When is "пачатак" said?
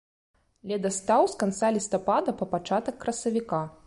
2.55-2.99